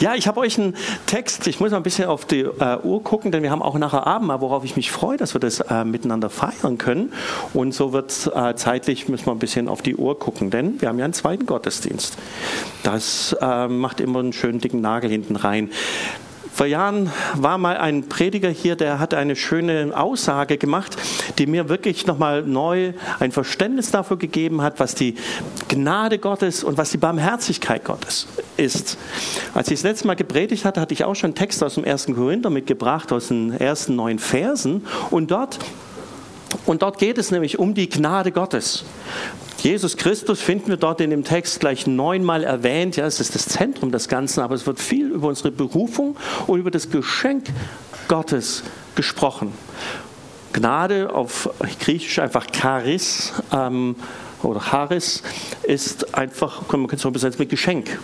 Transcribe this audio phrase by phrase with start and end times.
[0.00, 3.04] Ja, ich habe euch einen Text, ich muss mal ein bisschen auf die äh, Uhr
[3.04, 5.60] gucken, denn wir haben auch nachher Abend mal, worauf ich mich freue, dass wir das
[5.60, 7.12] äh, miteinander feiern können.
[7.52, 10.88] Und so wird äh, zeitlich, müssen wir ein bisschen auf die Uhr gucken, denn wir
[10.88, 12.16] haben ja einen zweiten Gottesdienst.
[12.82, 15.68] Das äh, macht immer einen schönen dicken Nagel hinten rein.
[16.60, 20.94] Vor Jahren war mal ein Prediger hier, der hat eine schöne Aussage gemacht,
[21.38, 25.14] die mir wirklich nochmal neu ein Verständnis dafür gegeben hat, was die
[25.68, 28.26] Gnade Gottes und was die Barmherzigkeit Gottes
[28.58, 28.98] ist.
[29.54, 31.84] Als ich das letzte Mal gepredigt hatte, hatte ich auch schon einen Text aus dem
[31.84, 34.86] ersten Korinther mitgebracht, aus den ersten neun Versen.
[35.10, 35.58] Und dort
[36.66, 38.84] und dort geht es nämlich um die Gnade Gottes.
[39.58, 42.96] Jesus Christus finden wir dort in dem Text gleich neunmal erwähnt.
[42.96, 46.58] Ja, es ist das Zentrum des Ganzen, aber es wird viel über unsere Berufung und
[46.58, 47.44] über das Geschenk
[48.08, 48.62] Gottes
[48.94, 49.52] gesprochen.
[50.52, 51.50] Gnade auf
[51.80, 53.96] Griechisch einfach Charis ähm,
[54.42, 55.22] oder Charis
[55.62, 57.98] ist einfach, kann man so übersetzen mit Geschenk.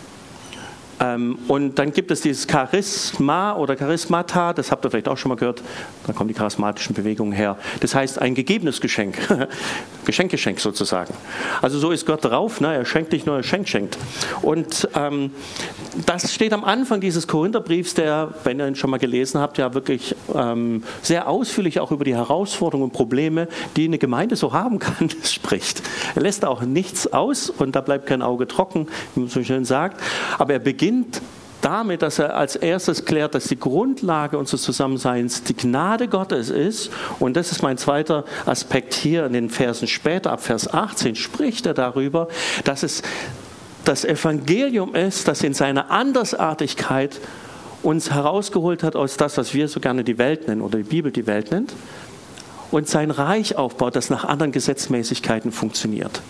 [1.00, 5.28] Ähm, und dann gibt es dieses Charisma oder Charismata, das habt ihr vielleicht auch schon
[5.30, 5.62] mal gehört,
[6.06, 7.56] da kommen die charismatischen Bewegungen her.
[7.80, 9.16] Das heißt ein gegebenes Geschenk,
[10.04, 11.12] Geschenk, Geschenk sozusagen.
[11.60, 12.74] Also so ist Gott drauf, ne?
[12.74, 13.98] er schenkt nicht nur, er schenkt, schenkt.
[14.42, 15.32] Und ähm,
[16.06, 19.74] das steht am Anfang dieses Korintherbriefs, der, wenn ihr ihn schon mal gelesen habt, ja
[19.74, 24.78] wirklich ähm, sehr ausführlich auch über die Herausforderungen und Probleme, die eine Gemeinde so haben
[24.78, 25.82] kann, spricht.
[26.14, 29.64] Er lässt auch nichts aus und da bleibt kein Auge trocken, wie man so schön
[29.64, 30.00] sagt,
[30.38, 31.20] aber er beginnt beginnt
[31.62, 36.92] damit, dass er als erstes klärt, dass die Grundlage unseres Zusammenseins die Gnade Gottes ist.
[37.18, 41.66] Und das ist mein zweiter Aspekt hier in den Versen später, ab Vers 18 spricht
[41.66, 42.28] er darüber,
[42.62, 43.02] dass es
[43.84, 47.20] das Evangelium ist, das in seiner Andersartigkeit
[47.82, 51.10] uns herausgeholt hat aus das, was wir so gerne die Welt nennen oder die Bibel
[51.10, 51.74] die Welt nennt,
[52.70, 56.20] und sein Reich aufbaut, das nach anderen Gesetzmäßigkeiten funktioniert.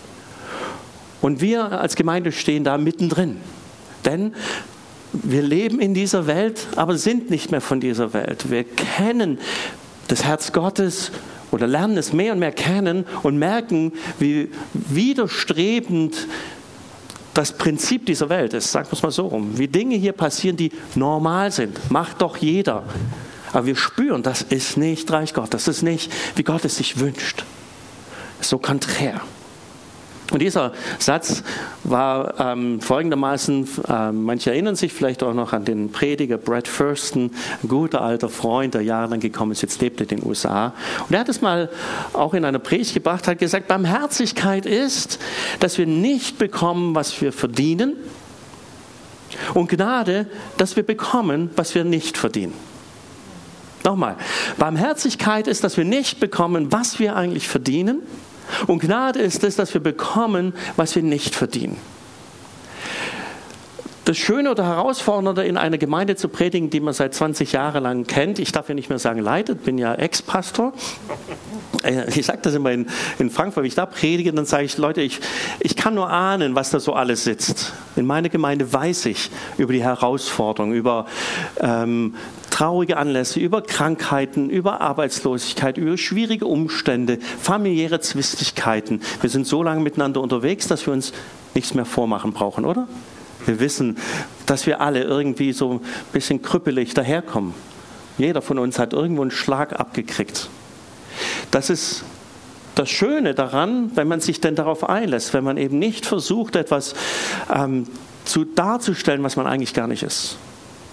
[1.21, 3.37] Und wir als Gemeinde stehen da mittendrin.
[4.07, 4.33] Denn
[5.11, 8.49] wir leben in dieser Welt, aber sind nicht mehr von dieser Welt.
[8.49, 9.37] Wir kennen
[10.07, 11.11] das Herz Gottes
[11.51, 16.27] oder lernen es mehr und mehr kennen und merken, wie widerstrebend
[17.33, 19.57] das Prinzip dieser Welt ist, sagen wir es mal so rum.
[19.57, 21.91] Wie Dinge hier passieren, die normal sind.
[21.91, 22.83] Macht doch jeder.
[23.53, 26.99] Aber wir spüren, das ist nicht Reich Gott, das ist nicht, wie Gott es sich
[26.99, 27.43] wünscht.
[28.41, 29.21] So konträr.
[30.31, 31.41] Und dieser Satz
[31.85, 37.31] war ähm, folgendermaßen, äh, manche erinnern sich vielleicht auch noch an den Prediger Brad Thurston,
[37.63, 40.73] ein guter alter Freund, der jahrelang gekommen ist, jetzt lebt in den USA.
[41.07, 41.69] Und er hat es mal
[42.11, 45.19] auch in einer Predigt gebracht, hat gesagt, Barmherzigkeit ist,
[45.61, 47.93] dass wir nicht bekommen, was wir verdienen,
[49.53, 50.27] und Gnade,
[50.57, 52.53] dass wir bekommen, was wir nicht verdienen.
[53.83, 54.17] Nochmal,
[54.57, 58.01] Barmherzigkeit ist, dass wir nicht bekommen, was wir eigentlich verdienen,
[58.67, 61.77] und Gnade ist es, dass wir bekommen, was wir nicht verdienen.
[64.07, 68.07] Das Schöne oder Herausfordernde in einer Gemeinde zu predigen, die man seit 20 Jahren lang
[68.07, 70.71] kennt, ich darf ja nicht mehr sagen leitet, bin ja Ex-Pastor.
[71.83, 72.87] Äh, ich sage das immer in,
[73.19, 75.19] in, Frankfurt, wenn ich da predige, dann sage ich, Leute, ich,
[75.59, 77.73] ich kann nur ahnen, was da so alles sitzt.
[77.97, 81.05] In meiner Gemeinde weiß ich über die Herausforderungen, über
[81.59, 82.15] ähm,
[82.57, 89.01] traurige Anlässe, über Krankheiten, über Arbeitslosigkeit, über schwierige Umstände, familiäre Zwistigkeiten.
[89.21, 91.13] Wir sind so lange miteinander unterwegs, dass wir uns
[91.53, 92.87] nichts mehr vormachen brauchen, oder?
[93.45, 93.99] Wir wissen,
[94.47, 95.81] dass wir alle irgendwie so ein
[96.11, 97.53] bisschen krüppelig daherkommen.
[98.17, 100.49] Jeder von uns hat irgendwo einen Schlag abgekriegt.
[101.51, 102.05] Das ist
[102.73, 106.95] das Schöne daran, wenn man sich denn darauf einlässt, wenn man eben nicht versucht, etwas
[107.53, 107.85] ähm,
[108.25, 110.37] zu, darzustellen, was man eigentlich gar nicht ist.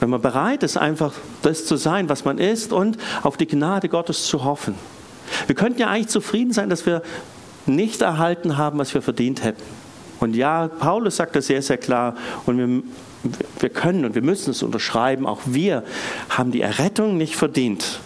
[0.04, 3.88] Wenn man bereit ist, einfach das zu sein, was man ist und auf die Gnade
[3.88, 4.74] Gottes zu hoffen.
[5.46, 7.00] Wir könnten ja eigentlich zufrieden sein, dass wir
[7.64, 9.62] nicht erhalten haben, was wir verdient hätten.
[10.20, 12.16] Und ja, Paulus sagt das sehr, sehr klar.
[12.44, 12.82] Und wir,
[13.60, 15.26] wir können und wir müssen es unterschreiben.
[15.26, 15.84] Auch wir
[16.28, 18.00] haben die Errettung nicht verdient.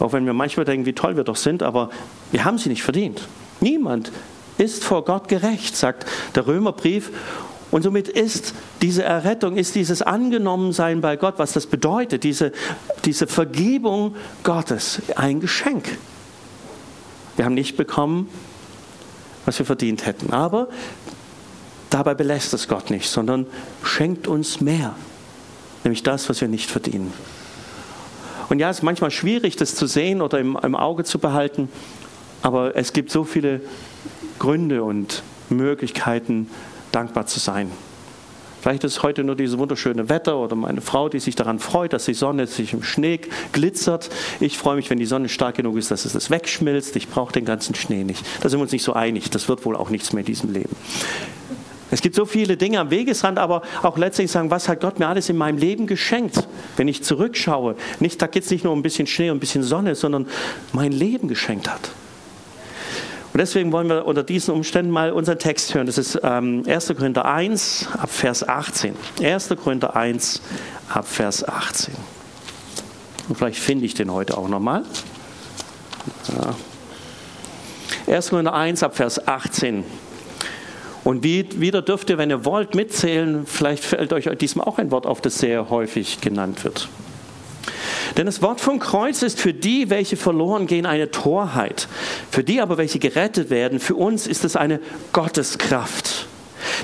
[0.00, 1.88] Auch wenn wir manchmal denken, wie toll wir doch sind, aber
[2.32, 3.22] wir haben sie nicht verdient.
[3.62, 4.12] Niemand
[4.58, 7.10] ist vor Gott gerecht, sagt der Römerbrief.
[7.74, 12.52] Und somit ist diese Errettung, ist dieses Angenommensein bei Gott, was das bedeutet, diese,
[13.04, 14.14] diese Vergebung
[14.44, 15.98] Gottes, ein Geschenk.
[17.34, 18.28] Wir haben nicht bekommen,
[19.44, 20.32] was wir verdient hätten.
[20.32, 20.68] Aber
[21.94, 23.46] Dabei belässt es Gott nicht, sondern
[23.84, 24.96] schenkt uns mehr,
[25.84, 27.12] nämlich das, was wir nicht verdienen.
[28.48, 31.68] Und ja, es ist manchmal schwierig, das zu sehen oder im, im Auge zu behalten,
[32.42, 33.60] aber es gibt so viele
[34.40, 36.50] Gründe und Möglichkeiten,
[36.94, 37.70] dankbar zu sein.
[38.64, 42.06] Vielleicht ist heute nur dieses wunderschöne Wetter oder meine Frau, die sich daran freut, dass
[42.06, 43.20] die Sonne sich im Schnee
[43.52, 44.08] glitzert.
[44.40, 46.96] Ich freue mich, wenn die Sonne stark genug ist, dass es das wegschmilzt.
[46.96, 48.24] Ich brauche den ganzen Schnee nicht.
[48.40, 49.28] Da sind wir uns nicht so einig.
[49.28, 50.74] Das wird wohl auch nichts mehr in diesem Leben.
[51.90, 55.08] Es gibt so viele Dinge am Wegesrand, aber auch letztlich sagen, was hat Gott mir
[55.08, 56.48] alles in meinem Leben geschenkt,
[56.78, 57.76] wenn ich zurückschaue.
[58.00, 60.26] Nicht, da geht es nicht nur um ein bisschen Schnee und ein bisschen Sonne, sondern
[60.72, 61.90] mein Leben geschenkt hat.
[63.34, 65.86] Und deswegen wollen wir unter diesen Umständen mal unseren Text hören.
[65.86, 66.94] Das ist ähm, 1.
[66.96, 68.94] Korinther 1 ab Vers 18.
[69.20, 69.48] 1.
[69.60, 70.40] Korinther 1
[70.88, 71.94] ab Vers 18.
[73.28, 74.84] Und vielleicht finde ich den heute auch nochmal.
[78.06, 78.14] Ja.
[78.14, 78.30] 1.
[78.30, 79.82] Korinther 1 ab Vers 18.
[81.02, 83.46] Und wieder dürft ihr, wenn ihr wollt, mitzählen.
[83.46, 86.88] Vielleicht fällt euch diesmal auch ein Wort auf, das sehr häufig genannt wird.
[88.16, 91.88] Denn das Wort vom Kreuz ist für die, welche verloren gehen, eine Torheit.
[92.30, 94.80] Für die aber, welche gerettet werden, für uns ist es eine
[95.12, 96.28] Gotteskraft.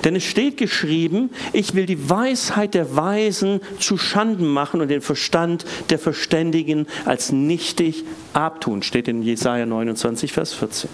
[0.04, 5.00] Denn es steht geschrieben, ich will die Weisheit der Weisen zu Schanden machen und den
[5.00, 8.82] Verstand der Verständigen als nichtig abtun.
[8.82, 10.90] Steht in Jesaja 29, Vers 14.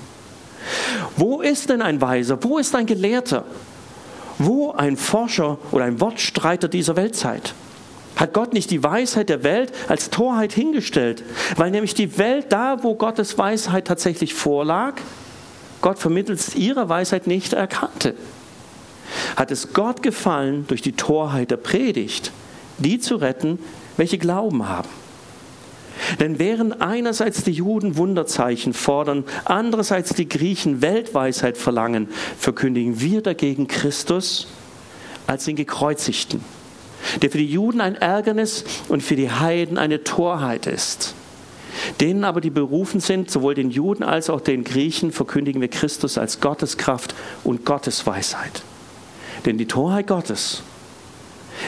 [1.16, 2.42] Wo ist denn ein Weiser?
[2.42, 3.44] Wo ist ein Gelehrter?
[4.38, 7.54] Wo ein Forscher oder ein Wortstreiter dieser Weltzeit?
[8.16, 11.22] Hat Gott nicht die Weisheit der Welt als Torheit hingestellt?
[11.56, 14.94] Weil nämlich die Welt da, wo Gottes Weisheit tatsächlich vorlag,
[15.82, 18.14] Gott vermittels ihrer Weisheit nicht erkannte.
[19.36, 22.32] Hat es Gott gefallen, durch die Torheit der Predigt,
[22.78, 23.58] die zu retten,
[23.98, 24.88] welche Glauben haben?
[26.18, 32.08] Denn während einerseits die Juden Wunderzeichen fordern, andererseits die Griechen Weltweisheit verlangen,
[32.38, 34.48] verkündigen wir dagegen Christus
[35.26, 36.55] als den Gekreuzigten
[37.22, 41.14] der für die Juden ein Ärgernis und für die Heiden eine Torheit ist.
[42.00, 46.18] Denen aber, die berufen sind, sowohl den Juden als auch den Griechen, verkündigen wir Christus
[46.18, 47.14] als Gotteskraft
[47.44, 48.62] und Gottesweisheit.
[49.44, 50.62] Denn die Torheit Gottes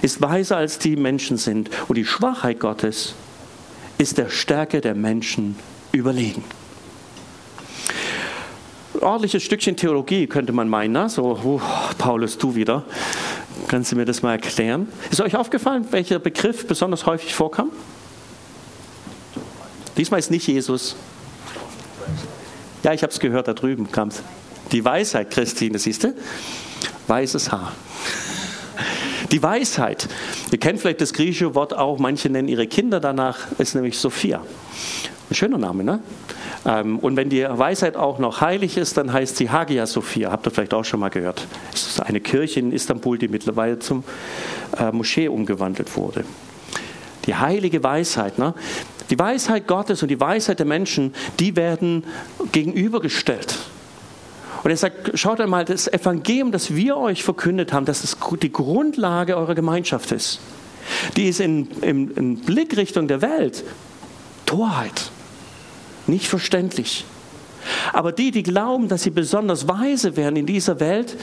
[0.02, 3.14] ist weiser als die Menschen sind und die Schwachheit Gottes
[3.98, 5.56] ist der Stärke der Menschen
[5.92, 6.44] überlegen.
[9.00, 11.08] Ordentliches Stückchen Theologie könnte man meinen, ne?
[11.08, 11.60] so, oh,
[11.98, 12.84] Paulus, du wieder.
[13.68, 14.88] Kannst du mir das mal erklären?
[15.10, 17.70] Ist euch aufgefallen, welcher Begriff besonders häufig vorkam?
[19.98, 20.96] Diesmal ist nicht Jesus.
[22.82, 24.22] Ja, ich habe es gehört, da drüben kam es.
[24.72, 26.14] Die Weisheit, Christine, siehst du?
[27.08, 27.72] Weißes Haar.
[29.32, 30.08] Die Weisheit.
[30.50, 34.42] Ihr kennt vielleicht das griechische Wort auch, manche nennen ihre Kinder danach, ist nämlich Sophia.
[35.30, 36.00] Ein schöner Name, ne?
[36.66, 40.30] Ähm, und wenn die Weisheit auch noch heilig ist, dann heißt sie Hagia Sophia.
[40.30, 41.46] Habt ihr vielleicht auch schon mal gehört.
[41.72, 44.04] Es ist eine Kirche in Istanbul, die mittlerweile zum
[44.76, 46.24] äh, Moschee umgewandelt wurde.
[47.26, 48.38] Die heilige Weisheit.
[48.38, 48.54] Ne?
[49.10, 52.04] Die Weisheit Gottes und die Weisheit der Menschen, die werden
[52.52, 53.58] gegenübergestellt.
[54.64, 58.52] Und er sagt, schaut einmal, das Evangelium, das wir euch verkündet haben, dass es die
[58.52, 60.40] Grundlage eurer Gemeinschaft ist.
[61.16, 63.64] Die ist in, in, in Blickrichtung der Welt
[64.46, 65.10] Torheit.
[66.08, 67.04] Nicht verständlich.
[67.92, 71.16] Aber die, die glauben, dass sie besonders weise werden in dieser Welt,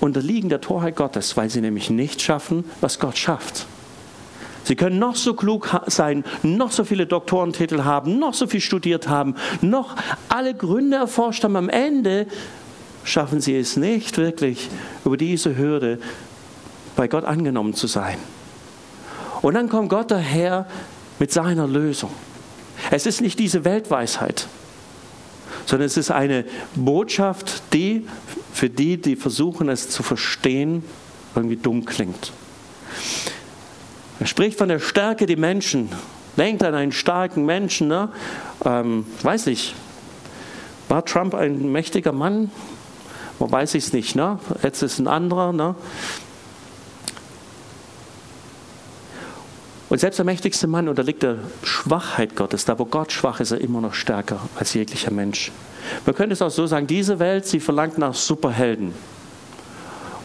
[0.00, 3.66] unterliegen der Torheit Gottes, weil sie nämlich nicht schaffen, was Gott schafft.
[4.64, 9.08] Sie können noch so klug sein, noch so viele Doktorentitel haben, noch so viel studiert
[9.08, 9.96] haben, noch
[10.28, 11.56] alle Gründe erforscht haben.
[11.56, 12.26] Am Ende
[13.04, 14.68] schaffen sie es nicht wirklich,
[15.04, 15.98] über diese Hürde
[16.94, 18.18] bei Gott angenommen zu sein.
[19.42, 20.66] Und dann kommt Gott daher
[21.18, 22.10] mit seiner Lösung.
[22.90, 24.48] Es ist nicht diese Weltweisheit,
[25.66, 26.44] sondern es ist eine
[26.74, 28.06] Botschaft, die
[28.52, 30.84] für die, die versuchen es zu verstehen,
[31.34, 32.32] irgendwie dumm klingt.
[34.18, 35.88] Er spricht von der Stärke der Menschen,
[36.36, 37.88] denkt an einen starken Menschen.
[37.88, 38.10] Ne?
[38.64, 39.74] Ähm, weiß nicht,
[40.88, 42.50] war Trump ein mächtiger Mann?
[43.38, 44.16] Man weiß ich es nicht.
[44.16, 44.38] Ne?
[44.62, 45.52] Jetzt ist ein anderer.
[45.52, 45.74] Ne?
[49.90, 52.64] Und selbst der mächtigste Mann unterliegt der Schwachheit Gottes.
[52.64, 55.50] Da, wo Gott schwach ist, ist er immer noch stärker als jeglicher Mensch.
[56.06, 58.94] Man könnte es auch so sagen, diese Welt, sie verlangt nach Superhelden.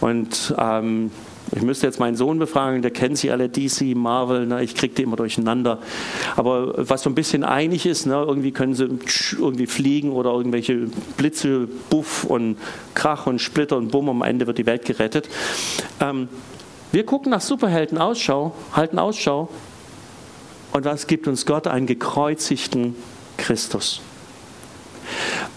[0.01, 1.09] Und ähm,
[1.55, 4.93] ich müsste jetzt meinen Sohn befragen, der kennt sie alle, DC, Marvel, ne, ich kriege
[4.93, 5.79] die immer durcheinander.
[6.35, 8.87] Aber was so ein bisschen einig ist, ne, irgendwie können sie
[9.39, 12.57] irgendwie fliegen oder irgendwelche Blitze, Buff und
[12.93, 15.27] Krach und Splitter und Bumm, am Ende wird die Welt gerettet.
[15.99, 16.27] Ähm,
[16.95, 19.49] wir gucken nach Superhelden Ausschau, halten Ausschau.
[20.71, 21.67] Und was gibt uns Gott?
[21.67, 22.95] Einen gekreuzigten
[23.35, 23.99] Christus.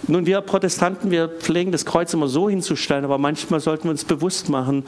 [0.08, 4.02] Nun, wir Protestanten, wir pflegen das Kreuz immer so hinzustellen, aber manchmal sollten wir uns
[4.02, 4.84] bewusst machen,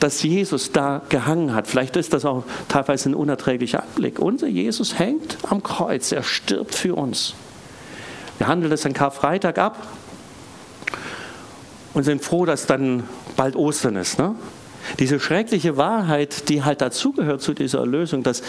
[0.00, 1.66] dass Jesus da gehangen hat.
[1.66, 4.18] Vielleicht ist das auch teilweise ein unerträglicher Anblick.
[4.18, 7.32] Unser Jesus hängt am Kreuz, er stirbt für uns.
[8.36, 9.86] Wir handeln das an Karfreitag ab
[11.94, 14.18] und sind froh, dass dann bald Ostern ist.
[14.18, 14.34] Ne?
[14.98, 18.42] Diese schreckliche Wahrheit, die halt dazugehört zu dieser Erlösung, dass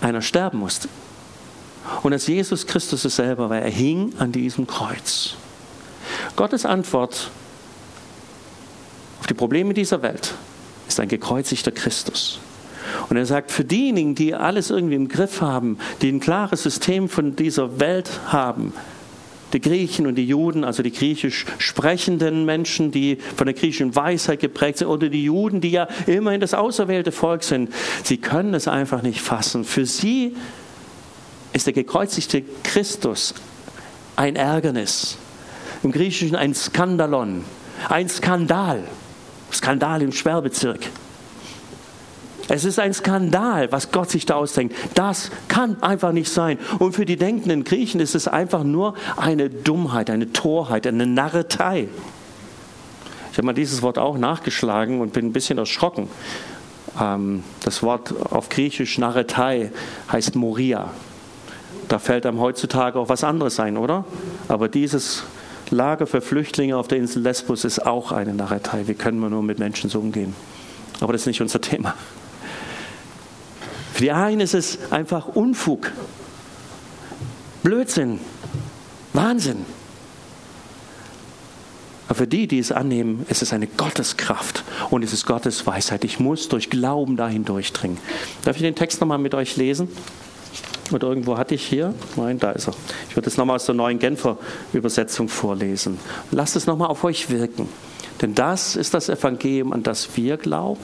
[0.00, 0.88] einer sterben musste.
[2.02, 5.34] Und dass Jesus Christus es selber war, er hing an diesem Kreuz.
[6.36, 7.30] Gottes Antwort
[9.20, 10.34] auf die Probleme dieser Welt
[10.88, 12.40] ist ein gekreuzigter Christus.
[13.08, 17.08] Und er sagt, für diejenigen, die alles irgendwie im Griff haben, die ein klares System
[17.08, 18.72] von dieser Welt haben,
[19.52, 24.40] die Griechen und die Juden, also die griechisch sprechenden Menschen, die von der griechischen Weisheit
[24.40, 27.72] geprägt sind, oder die Juden, die ja immerhin das auserwählte Volk sind,
[28.04, 29.64] sie können es einfach nicht fassen.
[29.64, 30.36] Für sie
[31.52, 33.34] ist der gekreuzigte Christus
[34.16, 35.16] ein Ärgernis.
[35.82, 37.44] Im Griechischen ein Skandalon,
[37.88, 38.84] ein Skandal.
[39.52, 40.80] Skandal im Sperrbezirk.
[42.52, 44.74] Es ist ein Skandal, was Gott sich da ausdenkt.
[44.94, 46.58] Das kann einfach nicht sein.
[46.80, 51.86] Und für die denkenden Griechen ist es einfach nur eine Dummheit, eine Torheit, eine Narretei.
[53.30, 56.08] Ich habe mal dieses Wort auch nachgeschlagen und bin ein bisschen erschrocken.
[57.00, 59.70] Ähm, das Wort auf Griechisch Narretei
[60.10, 60.90] heißt Moria.
[61.86, 64.04] Da fällt einem heutzutage auch was anderes ein, oder?
[64.48, 65.22] Aber dieses
[65.70, 68.88] Lager für Flüchtlinge auf der Insel Lesbos ist auch eine Narretei.
[68.88, 70.34] Wie können wir nur mit Menschen so umgehen?
[70.98, 71.94] Aber das ist nicht unser Thema.
[74.00, 75.92] Für einen ist es einfach Unfug,
[77.62, 78.18] Blödsinn,
[79.12, 79.66] Wahnsinn.
[82.08, 86.02] Aber für die, die es annehmen, ist es eine Gotteskraft und es ist Gottes Weisheit.
[86.04, 87.98] Ich muss durch Glauben dahin durchdringen.
[88.42, 89.88] Darf ich den Text nochmal mit euch lesen?
[90.90, 92.74] Und irgendwo hatte ich hier, nein, da ist er.
[93.10, 94.38] Ich würde es nochmal aus der neuen Genfer
[94.72, 95.98] Übersetzung vorlesen.
[96.30, 97.68] Lasst es nochmal auf euch wirken.
[98.22, 100.80] Denn das ist das Evangelium, an das wir glauben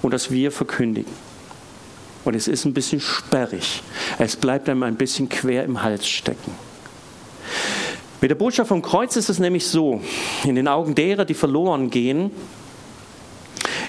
[0.00, 1.12] und das wir verkündigen.
[2.26, 3.84] Und es ist ein bisschen sperrig.
[4.18, 6.50] Es bleibt einem ein bisschen quer im Hals stecken.
[8.20, 10.00] Mit der Botschaft vom Kreuz ist es nämlich so,
[10.42, 12.32] in den Augen derer, die verloren gehen,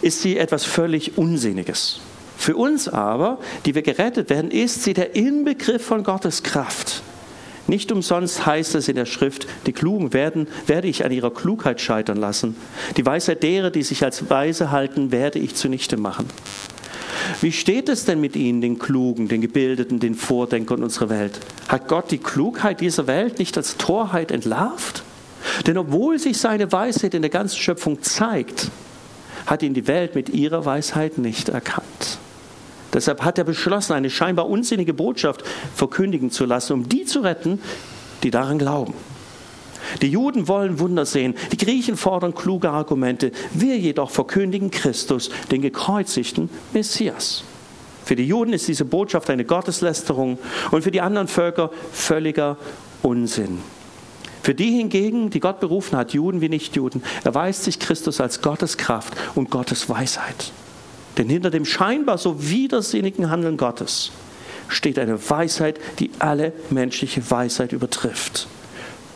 [0.04, 2.00] ist sie etwas völlig Unsinniges.
[2.38, 7.02] Für uns aber, die wir gerettet werden, ist sie der Inbegriff von Gottes Kraft.
[7.66, 11.82] Nicht umsonst heißt es in der Schrift, die Klugen werden, werde ich an ihrer Klugheit
[11.82, 12.56] scheitern lassen.
[12.98, 16.28] Die Weisheit derer, die sich als weise halten, werde ich zunichte machen.
[17.42, 21.40] Wie steht es denn mit ihnen, den Klugen, den Gebildeten, den Vordenkern unserer Welt?
[21.68, 25.04] Hat Gott die Klugheit dieser Welt nicht als Torheit entlarvt?
[25.66, 28.70] Denn obwohl sich seine Weisheit in der ganzen Schöpfung zeigt,
[29.46, 32.20] hat ihn die Welt mit ihrer Weisheit nicht erkannt.
[32.94, 35.44] Deshalb hat er beschlossen, eine scheinbar unsinnige Botschaft
[35.76, 37.60] verkündigen zu lassen, um die zu retten,
[38.24, 38.94] die daran glauben.
[40.02, 45.62] Die Juden wollen Wunder sehen, die Griechen fordern kluge Argumente, wir jedoch verkündigen Christus, den
[45.62, 47.44] gekreuzigten Messias.
[48.06, 50.38] Für die Juden ist diese Botschaft eine Gotteslästerung
[50.72, 52.58] und für die anderen Völker völliger
[53.02, 53.60] Unsinn.
[54.44, 58.78] Für die hingegen, die Gott berufen hat, Juden wie Nichtjuden, erweist sich Christus als Gottes
[58.78, 60.54] Kraft und Gottes Weisheit.
[61.18, 64.12] Denn hinter dem scheinbar so widersinnigen Handeln Gottes
[64.70, 68.48] steht eine Weisheit, die alle menschliche Weisheit übertrifft.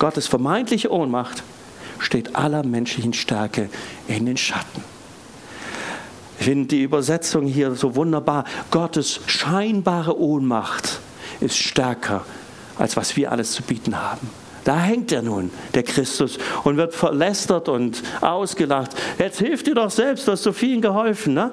[0.01, 1.43] Gottes vermeintliche Ohnmacht
[1.99, 3.69] steht aller menschlichen Stärke
[4.07, 4.83] in den Schatten.
[6.39, 8.45] Ich finde die Übersetzung hier so wunderbar.
[8.71, 10.99] Gottes scheinbare Ohnmacht
[11.39, 12.25] ist stärker,
[12.79, 14.27] als was wir alles zu bieten haben.
[14.63, 18.95] Da hängt er nun, der Christus, und wird verlästert und ausgelacht.
[19.19, 21.35] Jetzt hilft dir doch selbst, du hast so vielen geholfen.
[21.35, 21.51] Ne?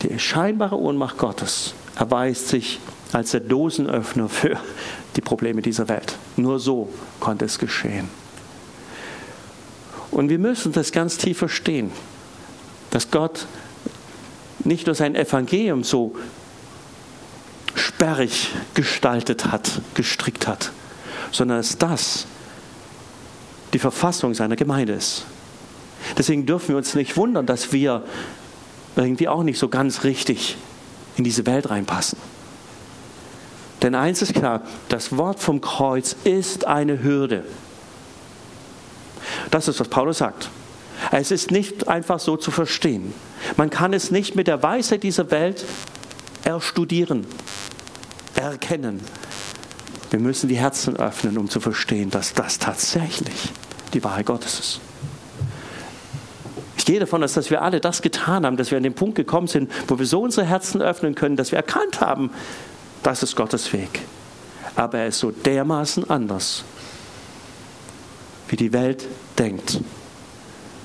[0.00, 2.80] Die scheinbare Ohnmacht Gottes erweist sich
[3.12, 4.58] als der Dosenöffner für
[5.16, 6.16] die Probleme dieser Welt.
[6.36, 8.08] Nur so konnte es geschehen.
[10.10, 11.90] Und wir müssen das ganz tief verstehen,
[12.90, 13.46] dass Gott
[14.64, 16.14] nicht nur sein Evangelium so
[17.74, 20.72] sperrig gestaltet hat, gestrickt hat,
[21.32, 22.26] sondern dass das
[23.72, 25.26] die Verfassung seiner Gemeinde ist.
[26.16, 28.04] Deswegen dürfen wir uns nicht wundern, dass wir
[28.96, 30.56] irgendwie auch nicht so ganz richtig
[31.16, 32.18] in diese Welt reinpassen.
[33.82, 37.44] Denn eins ist klar, das Wort vom Kreuz ist eine Hürde.
[39.50, 40.50] Das ist, was Paulus sagt.
[41.12, 43.12] Es ist nicht einfach so zu verstehen.
[43.56, 45.64] Man kann es nicht mit der Weisheit dieser Welt
[46.44, 47.26] erstudieren,
[48.34, 49.00] erkennen.
[50.10, 53.52] Wir müssen die Herzen öffnen, um zu verstehen, dass das tatsächlich
[53.92, 54.80] die Wahrheit Gottes ist.
[56.78, 59.16] Ich gehe davon aus, dass wir alle das getan haben, dass wir an den Punkt
[59.16, 62.30] gekommen sind, wo wir so unsere Herzen öffnen können, dass wir erkannt haben,
[63.02, 64.00] das ist Gottes Weg.
[64.74, 66.64] Aber er ist so dermaßen anders,
[68.48, 69.06] wie die Welt
[69.38, 69.80] denkt,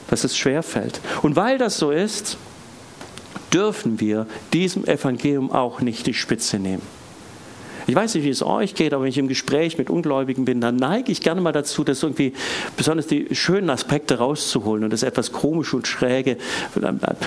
[0.09, 1.01] dass es schwer fällt.
[1.21, 2.37] Und weil das so ist,
[3.53, 6.81] dürfen wir diesem Evangelium auch nicht die Spitze nehmen.
[7.87, 10.61] Ich weiß nicht, wie es euch geht, aber wenn ich im Gespräch mit Ungläubigen bin,
[10.61, 12.33] dann neige ich gerne mal dazu, das irgendwie
[12.77, 16.37] besonders die schönen Aspekte rauszuholen und das etwas komische und schräge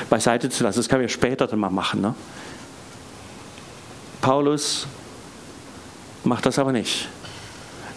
[0.08, 0.78] beiseite zu lassen.
[0.78, 2.00] Das kann man ja später dann mal machen.
[2.00, 2.14] Ne?
[4.24, 4.86] Paulus
[6.24, 7.10] macht das aber nicht.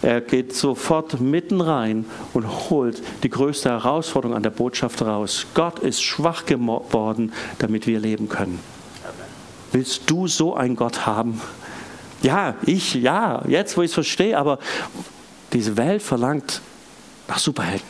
[0.02, 2.04] Er geht sofort mitten rein
[2.34, 5.46] und holt die größte Herausforderung an der Botschaft raus.
[5.54, 8.60] Gott ist schwach geworden, damit wir leben können.
[9.72, 11.40] Willst du so einen Gott haben?
[12.20, 14.58] Ja, ich, ja, jetzt wo ich es verstehe, aber
[15.54, 16.60] diese Welt verlangt
[17.26, 17.88] nach Superhelden.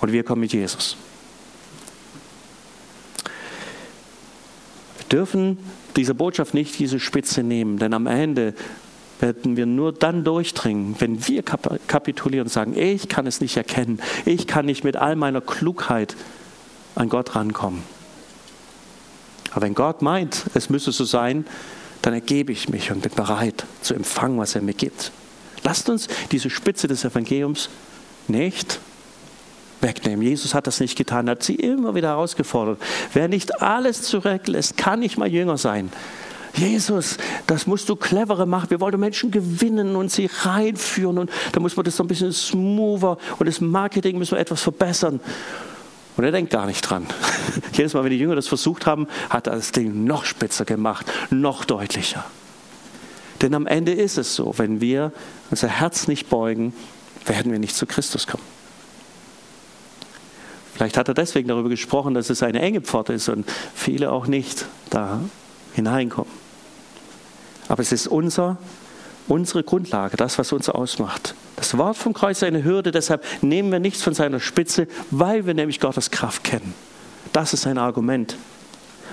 [0.00, 0.96] Und wir kommen mit Jesus.
[4.98, 5.58] Wir dürfen
[5.96, 8.54] diese Botschaft nicht diese Spitze nehmen, denn am Ende
[9.20, 14.00] werden wir nur dann durchdringen, wenn wir kapitulieren und sagen, ich kann es nicht erkennen,
[14.24, 16.16] ich kann nicht mit all meiner Klugheit
[16.94, 17.82] an Gott rankommen.
[19.50, 21.44] Aber wenn Gott meint, es müsse so sein,
[22.02, 25.12] dann ergebe ich mich und bin bereit zu empfangen, was er mir gibt.
[25.64, 27.68] Lasst uns diese Spitze des Evangeliums
[28.28, 28.80] nicht
[29.80, 30.22] wegnehmen.
[30.22, 32.80] Jesus hat das nicht getan, hat sie immer wieder herausgefordert.
[33.12, 35.90] Wer nicht alles zurücklässt, kann nicht mal Jünger sein.
[36.54, 38.70] Jesus, das musst du cleverer machen.
[38.70, 41.18] Wir wollen Menschen gewinnen und sie reinführen.
[41.18, 44.62] Und da muss man das so ein bisschen smoother und das Marketing müssen wir etwas
[44.62, 45.20] verbessern.
[46.16, 47.06] Und er denkt gar nicht dran.
[47.72, 51.06] Jedes Mal, wenn die Jünger das versucht haben, hat er das Ding noch spitzer gemacht,
[51.30, 52.24] noch deutlicher.
[53.40, 55.12] Denn am Ende ist es so, wenn wir
[55.50, 56.74] unser Herz nicht beugen,
[57.24, 58.42] werden wir nicht zu Christus kommen.
[60.80, 64.26] Vielleicht hat er deswegen darüber gesprochen, dass es eine enge Pforte ist und viele auch
[64.26, 65.20] nicht da
[65.74, 66.32] hineinkommen.
[67.68, 68.56] Aber es ist unser,
[69.28, 71.34] unsere Grundlage, das, was uns ausmacht.
[71.56, 75.44] Das Wort vom Kreuz ist eine Hürde, deshalb nehmen wir nichts von seiner Spitze, weil
[75.44, 76.72] wir nämlich Gottes Kraft kennen.
[77.34, 78.38] Das ist ein Argument.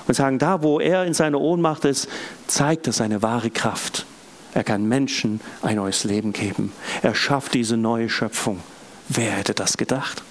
[0.07, 2.07] Und sagen, da wo er in seiner Ohnmacht ist,
[2.47, 4.05] zeigt er seine wahre Kraft.
[4.53, 6.71] Er kann Menschen ein neues Leben geben.
[7.01, 8.62] Er schafft diese neue Schöpfung.
[9.09, 10.24] Wer hätte das gedacht?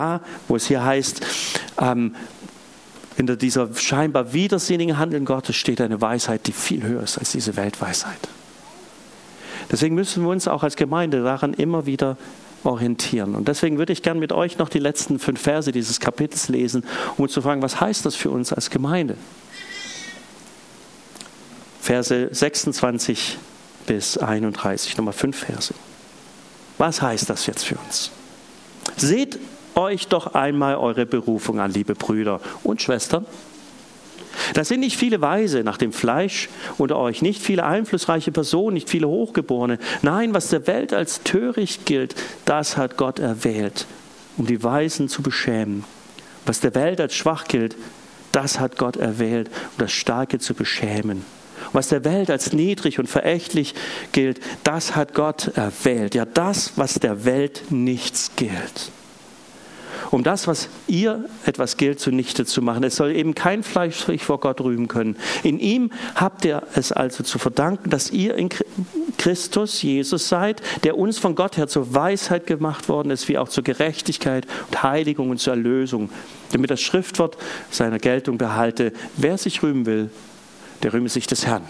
[0.00, 1.20] Da, wo es hier heißt,
[1.80, 2.14] ähm,
[3.16, 7.56] hinter dieser scheinbar widersinnigen Handeln Gottes steht eine Weisheit, die viel höher ist als diese
[7.56, 8.28] Weltweisheit.
[9.70, 12.16] Deswegen müssen wir uns auch als Gemeinde daran immer wieder
[12.64, 13.34] orientieren.
[13.34, 16.84] Und deswegen würde ich gerne mit euch noch die letzten fünf Verse dieses Kapitels lesen,
[17.16, 19.16] um uns zu fragen, was heißt das für uns als Gemeinde?
[21.80, 23.38] Verse 26
[23.86, 25.74] bis 31, nochmal fünf Verse.
[26.78, 28.10] Was heißt das jetzt für uns?
[28.96, 29.38] Seht
[29.80, 33.26] euch doch einmal eure Berufung an, liebe Brüder und Schwestern.
[34.54, 38.90] Da sind nicht viele Weise nach dem Fleisch unter euch, nicht viele einflussreiche Personen, nicht
[38.90, 39.78] viele Hochgeborene.
[40.02, 42.14] Nein, was der Welt als töricht gilt,
[42.44, 43.86] das hat Gott erwählt,
[44.36, 45.84] um die Weisen zu beschämen.
[46.46, 47.76] Was der Welt als schwach gilt,
[48.32, 51.24] das hat Gott erwählt, um das Starke zu beschämen.
[51.72, 53.74] Was der Welt als niedrig und verächtlich
[54.12, 56.14] gilt, das hat Gott erwählt.
[56.14, 58.90] Ja, das, was der Welt nichts gilt
[60.10, 62.82] um das, was ihr etwas gilt, zunichte zu machen.
[62.84, 65.16] Es soll eben kein Fleisch sich vor Gott rühmen können.
[65.42, 68.48] In ihm habt ihr es also zu verdanken, dass ihr in
[69.18, 73.48] Christus Jesus seid, der uns von Gott her zur Weisheit gemacht worden ist, wie auch
[73.48, 76.10] zur Gerechtigkeit und Heiligung und zur Erlösung,
[76.52, 77.36] damit das Schriftwort
[77.70, 78.92] seiner Geltung behalte.
[79.16, 80.10] Wer sich rühmen will,
[80.82, 81.62] der rühme sich des Herrn.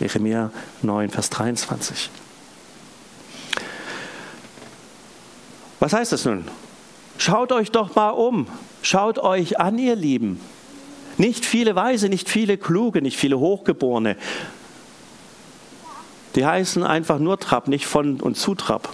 [0.00, 2.10] Jeremia 9, Vers 23.
[5.80, 6.44] Was heißt das nun?
[7.18, 8.46] Schaut euch doch mal um.
[8.80, 10.40] Schaut euch an, ihr Lieben.
[11.18, 14.16] Nicht viele Weise, nicht viele Kluge, nicht viele Hochgeborene.
[16.36, 18.88] Die heißen einfach nur Trapp, nicht von und zu Trapp.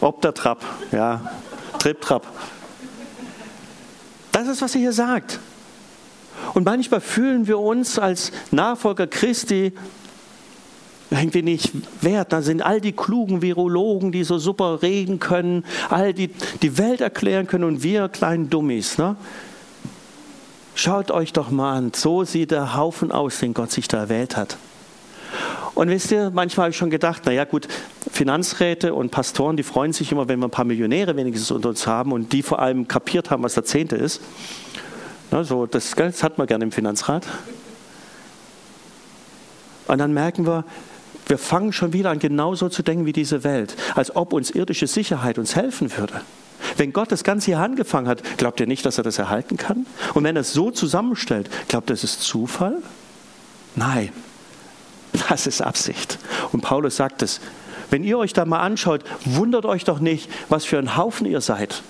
[0.00, 1.32] Ob der Trapp, ja.
[1.80, 2.26] Trip Trapp.
[4.30, 5.40] Das ist, was er hier sagt.
[6.54, 9.72] Und manchmal fühlen wir uns als Nachfolger Christi
[11.12, 12.32] irgendwie nicht wert.
[12.32, 16.30] Da sind all die klugen Virologen, die so super reden können, all die
[16.62, 18.98] die Welt erklären können und wir kleinen Dummies.
[18.98, 19.16] Ne?
[20.74, 24.36] Schaut euch doch mal an, so sieht der Haufen aus, den Gott sich da erwählt
[24.36, 24.56] hat.
[25.74, 27.66] Und wisst ihr, manchmal habe ich schon gedacht, naja gut,
[28.10, 31.86] Finanzräte und Pastoren, die freuen sich immer, wenn wir ein paar Millionäre wenigstens unter uns
[31.86, 34.20] haben und die vor allem kapiert haben, was der Zehnte ist.
[35.30, 37.26] Na, so, das, das hat man gerne im Finanzrat.
[39.88, 40.64] Und dann merken wir,
[41.26, 44.86] wir fangen schon wieder an, genauso zu denken wie diese Welt, als ob uns irdische
[44.86, 46.20] Sicherheit uns helfen würde.
[46.76, 49.86] Wenn Gott das Ganze hier angefangen hat, glaubt ihr nicht, dass er das erhalten kann?
[50.14, 52.78] Und wenn er es so zusammenstellt, glaubt ihr, es ist Zufall?
[53.74, 54.10] Nein,
[55.28, 56.18] das ist Absicht.
[56.52, 57.40] Und Paulus sagt es,
[57.90, 61.40] wenn ihr euch da mal anschaut, wundert euch doch nicht, was für ein Haufen ihr
[61.40, 61.82] seid.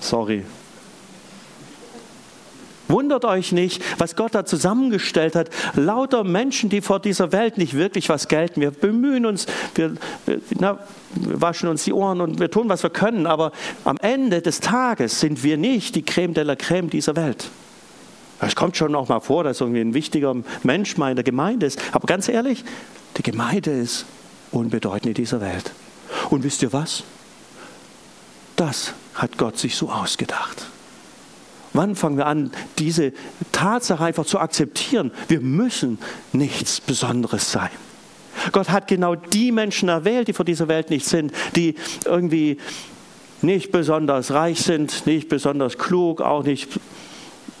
[0.00, 0.44] Sorry,
[2.88, 5.50] Wundert euch nicht, was Gott da zusammengestellt hat.
[5.74, 8.60] Lauter Menschen, die vor dieser Welt nicht wirklich was gelten.
[8.60, 9.92] Wir bemühen uns, wir,
[10.58, 10.78] na,
[11.14, 13.26] wir waschen uns die Ohren und wir tun, was wir können.
[13.26, 13.52] Aber
[13.84, 17.50] am Ende des Tages sind wir nicht die Creme de la Creme dieser Welt.
[18.40, 21.66] Es kommt schon auch mal vor, dass irgendwie ein wichtiger Mensch mal in der Gemeinde
[21.66, 21.80] ist.
[21.92, 22.64] Aber ganz ehrlich,
[23.16, 24.04] die Gemeinde ist
[24.52, 25.72] unbedeutend in dieser Welt.
[26.30, 27.02] Und wisst ihr was?
[28.56, 30.66] Das hat Gott sich so ausgedacht.
[31.76, 33.12] Wann fangen wir an, diese
[33.52, 35.10] Tatsache einfach zu akzeptieren?
[35.28, 35.98] Wir müssen
[36.32, 37.68] nichts Besonderes sein.
[38.52, 42.58] Gott hat genau die Menschen erwählt, die vor dieser Welt nicht sind, die irgendwie
[43.42, 46.80] nicht besonders reich sind, nicht besonders klug, auch nicht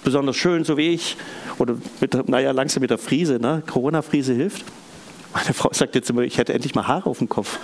[0.02, 1.16] besonders schön, so wie ich.
[1.58, 3.62] Oder mit, naja, langsam mit der Friese, ne?
[3.66, 4.64] Corona-Friese hilft.
[5.34, 7.58] Meine Frau sagt jetzt immer, ich hätte endlich mal Haare auf dem Kopf.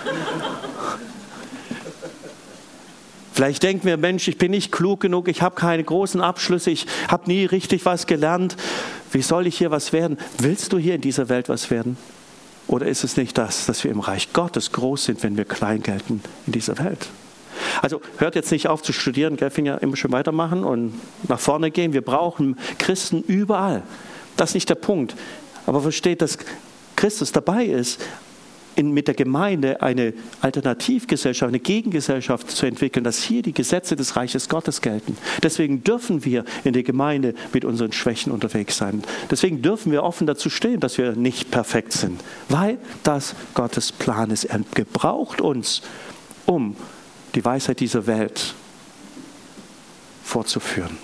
[3.33, 6.85] Vielleicht denken wir, Mensch, ich bin nicht klug genug, ich habe keine großen Abschlüsse, ich
[7.07, 8.55] habe nie richtig was gelernt.
[9.11, 10.17] Wie soll ich hier was werden?
[10.37, 11.97] Willst du hier in dieser Welt was werden?
[12.67, 15.81] Oder ist es nicht das, dass wir im Reich Gottes groß sind, wenn wir klein
[15.81, 17.09] gelten in dieser Welt?
[17.81, 20.93] Also hört jetzt nicht auf zu studieren, Gelfing ja immer schon weitermachen und
[21.27, 21.93] nach vorne gehen.
[21.93, 23.81] Wir brauchen Christen überall.
[24.37, 25.15] Das ist nicht der Punkt.
[25.65, 26.37] Aber versteht, dass
[26.95, 27.99] Christus dabei ist,
[28.75, 34.15] in, mit der Gemeinde eine Alternativgesellschaft, eine Gegengesellschaft zu entwickeln, dass hier die Gesetze des
[34.15, 35.17] Reiches Gottes gelten.
[35.41, 39.03] Deswegen dürfen wir in der Gemeinde mit unseren Schwächen unterwegs sein.
[39.29, 44.31] Deswegen dürfen wir offen dazu stehen, dass wir nicht perfekt sind, weil das Gottes Plan
[44.31, 44.45] ist.
[44.45, 45.81] Er gebraucht uns,
[46.45, 46.75] um
[47.35, 48.53] die Weisheit dieser Welt
[50.23, 50.97] fortzuführen.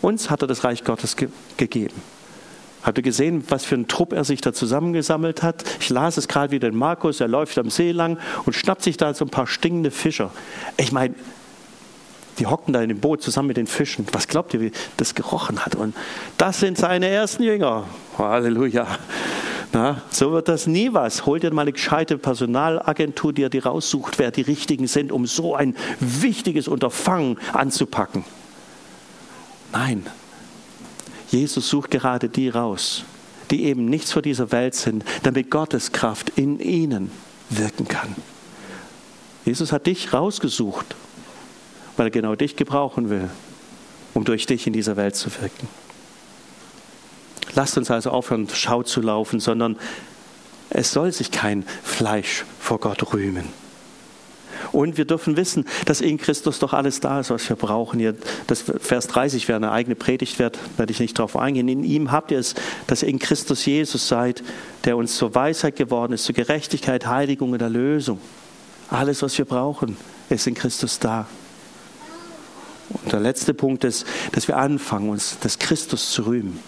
[0.00, 1.94] Uns hat er das Reich Gottes ge gegeben.
[2.82, 5.64] Habt ihr gesehen, was für ein Trupp er sich da zusammengesammelt hat?
[5.80, 8.96] Ich las es gerade wieder in Markus, er läuft am See lang und schnappt sich
[8.96, 10.30] da so ein paar stinkende Fischer.
[10.76, 11.14] Ich meine,
[12.38, 14.06] die hockten da in dem Boot zusammen mit den Fischen.
[14.12, 15.74] Was glaubt ihr, wie das gerochen hat?
[15.74, 15.94] Und
[16.38, 17.84] das sind seine ersten Jünger.
[18.18, 18.86] Halleluja.
[19.72, 21.24] Na, so wird das nie was.
[21.24, 25.26] Holt ihr mal eine gescheite Personalagentur, die ihr die raussucht, wer die richtigen sind, um
[25.26, 28.24] so ein wichtiges Unterfangen anzupacken.
[29.72, 30.06] Nein,
[31.32, 33.04] Jesus sucht gerade die raus,
[33.50, 37.10] die eben nichts vor dieser Welt sind, damit Gottes Kraft in ihnen
[37.48, 38.14] wirken kann.
[39.46, 40.94] Jesus hat dich rausgesucht,
[41.96, 43.30] weil er genau dich gebrauchen will,
[44.12, 45.68] um durch dich in dieser Welt zu wirken.
[47.54, 49.78] Lasst uns also aufhören, Schau zu laufen, sondern
[50.68, 53.61] es soll sich kein Fleisch vor Gott rühmen.
[54.72, 58.00] Und wir dürfen wissen, dass in Christus doch alles da ist, was wir brauchen.
[58.00, 58.14] Hier,
[58.46, 61.68] das Vers 30 wäre eine eigene Predigt wert, werde ich nicht darauf eingehen.
[61.68, 62.54] In ihm habt ihr es,
[62.86, 64.42] dass ihr in Christus Jesus seid,
[64.84, 68.18] der uns zur Weisheit geworden ist, zur Gerechtigkeit, Heiligung und Erlösung.
[68.88, 69.96] Alles, was wir brauchen,
[70.30, 71.26] ist in Christus da.
[72.88, 76.58] Und der letzte Punkt ist, dass wir anfangen, uns des Christus zu rühmen.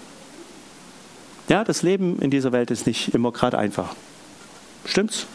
[1.48, 3.94] Ja, das Leben in dieser Welt ist nicht immer gerade einfach.
[4.86, 5.26] Stimmt's?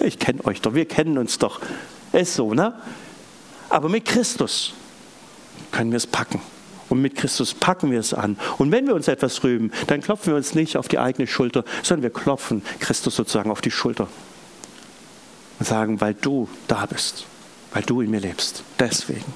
[0.00, 1.60] Ich kenne euch doch, wir kennen uns doch.
[2.12, 2.74] Ist so, ne?
[3.68, 4.74] Aber mit Christus
[5.70, 6.40] können wir es packen.
[6.88, 8.36] Und mit Christus packen wir es an.
[8.58, 11.64] Und wenn wir uns etwas rühmen, dann klopfen wir uns nicht auf die eigene Schulter,
[11.82, 14.08] sondern wir klopfen Christus sozusagen auf die Schulter.
[15.58, 17.24] Und sagen, weil du da bist,
[17.72, 18.62] weil du in mir lebst.
[18.78, 19.32] Deswegen.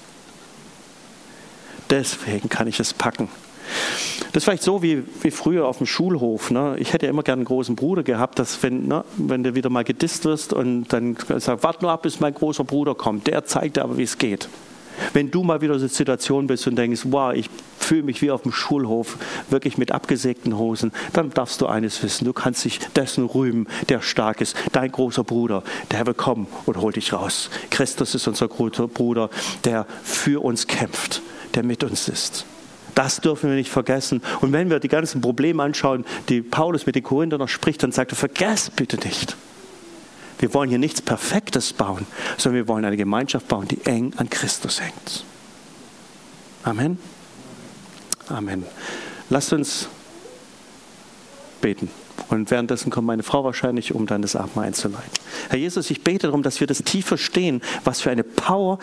[1.89, 3.31] Deswegen kann ich es packen.
[4.37, 6.51] Das ist vielleicht so wie, wie früher auf dem Schulhof.
[6.51, 6.77] Ne?
[6.79, 9.71] Ich hätte ja immer gerne einen großen Bruder gehabt, dass wenn, ne, wenn du wieder
[9.71, 13.29] mal gedisst wirst und dann sagst, warte nur ab, bis mein großer Bruder kommt.
[13.29, 14.51] Der zeigt dir aber, wie es geht.
[15.15, 18.31] Wenn du mal wieder in der Situation bist und denkst, wow, ich fühle mich wie
[18.31, 19.17] auf dem Schulhof,
[19.49, 24.03] wirklich mit abgesägten Hosen, dann darfst du eines wissen, du kannst dich dessen rühmen, der
[24.03, 24.55] stark ist.
[24.71, 27.49] Dein großer Bruder, der will kommen und holt dich raus.
[27.71, 29.31] Christus ist unser großer Bruder,
[29.65, 31.23] der für uns kämpft,
[31.55, 32.45] der mit uns ist.
[32.97, 34.23] Das dürfen wir nicht vergessen.
[34.41, 37.93] Und wenn wir die ganzen Probleme anschauen, die Paulus mit den Korinthern noch spricht, dann
[37.93, 39.37] sagt er, vergesst bitte nicht.
[40.39, 42.07] Wir wollen hier nichts Perfektes bauen,
[42.39, 45.25] sondern wir wollen eine Gemeinschaft bauen, die eng an Christus hängt.
[46.63, 46.99] Amen.
[48.29, 48.65] Amen.
[49.29, 49.89] Lasst uns
[51.61, 51.91] beten.
[52.29, 55.11] Und währenddessen kommt meine Frau wahrscheinlich, um dann das Abendmahl einzuleiten.
[55.49, 58.79] Herr Jesus, ich bete darum, dass wir das tief verstehen, was für eine Power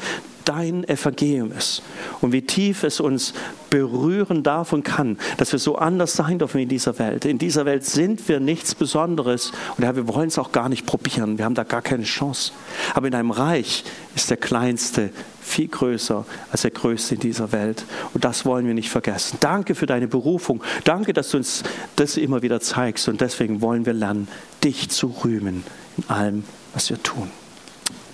[0.45, 1.83] dein Evangelium ist
[2.21, 3.33] und wie tief es uns
[3.69, 7.25] berühren darf und kann, dass wir so anders sein dürfen in dieser Welt.
[7.25, 10.85] In dieser Welt sind wir nichts Besonderes und Herr, wir wollen es auch gar nicht
[10.85, 11.37] probieren.
[11.37, 12.51] Wir haben da gar keine Chance.
[12.93, 13.83] Aber in einem Reich
[14.15, 15.11] ist der Kleinste
[15.43, 17.85] viel größer als der Größte in dieser Welt.
[18.13, 19.37] Und das wollen wir nicht vergessen.
[19.39, 20.63] Danke für deine Berufung.
[20.83, 21.63] Danke, dass du uns
[21.95, 23.07] das immer wieder zeigst.
[23.07, 24.27] Und deswegen wollen wir lernen,
[24.63, 25.63] dich zu rühmen
[25.97, 27.29] in allem, was wir tun.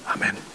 [0.06, 0.49] Amen.